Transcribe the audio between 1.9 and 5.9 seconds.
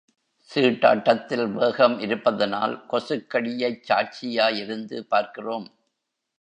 இருப்பதனால் கொசுக் கடியைச் சாட்சியாயிருந்து பார்க்கிறோம்.